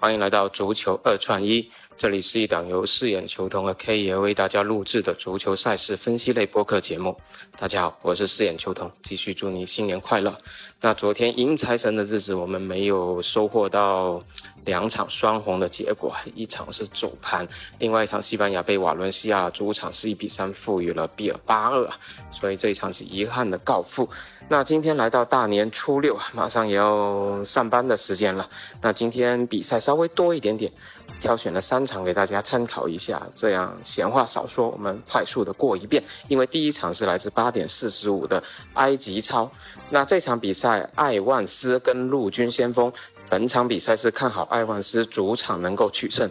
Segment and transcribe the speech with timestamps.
[0.00, 7.16] 欢迎来到足球二串一，这里是一档由四眼球童和 K 爷为大家录制的足球赛事分析类播客节目。
[7.58, 10.38] 大家好，我是四眼球童，继续祝你新年快乐。
[10.80, 14.22] 那昨天迎财神的日子，我们没有收获到
[14.64, 17.48] 两场双红的结果，一场是走盘，
[17.80, 21.90] 另外一场西班牙被瓦伦西亚主场是一比三负于了比尔巴鄂，
[22.30, 24.08] 所以这一场是遗憾的告负。
[24.48, 28.48] 那今天来到大年初六，马上也要上班的时间了。
[28.80, 30.70] 那今天比赛稍微多一点点，
[31.18, 33.26] 挑选了三场给大家参考一下。
[33.34, 36.04] 这样闲话少说，我们快速的过一遍。
[36.28, 38.42] 因为第一场是来自八点四十五的
[38.74, 39.50] 埃及超，
[39.88, 42.92] 那这场比赛艾万斯跟陆军先锋，
[43.30, 46.30] 本场比赛是看好艾万斯主场能够取胜。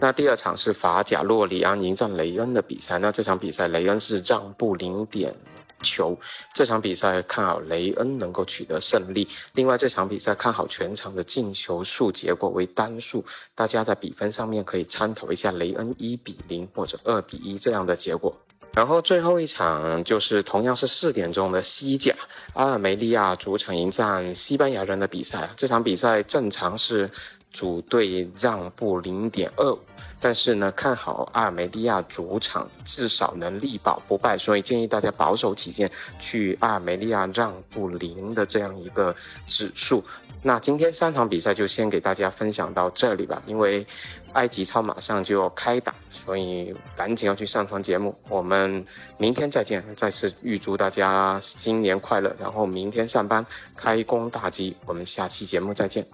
[0.00, 5.34] 那第二场是法甲洛里安迎战雷恩的比赛，那这场比赛雷恩是让步零点。
[5.82, 6.18] 球
[6.54, 9.28] 这场比赛看好雷恩能够取得胜利。
[9.54, 18.34] 另外这场比赛看好全场的进球数结果为单数，大家在比分上面可以参考一下雷恩一比零或者二比一这样的结果。
[18.72, 22.14] 然后最后一场就是同样是四点钟的西甲，
[22.54, 25.50] 阿尔梅利亚主场迎战西班牙人的比赛。
[25.56, 27.10] 这场比赛正常是。
[27.52, 29.78] 主队让步零点二五，
[30.20, 39.12] 但是呢，看好阿尔梅利亚主场至少能力保不败，所以建议大家保守起见，去阿尔梅利亚让步零的这样一个
[39.48, 40.04] 指数。
[40.42, 43.86] 那今天三场比赛就先给大家分享到这里吧，因为
[44.32, 48.14] 埃及超马上就要开打，所以赶紧要去上传节目。
[48.28, 48.84] 我们
[49.18, 53.44] 明天再见，再次预祝大家新年快乐，然后明天上班
[53.76, 56.06] 开工大吉，我们下期节目再见。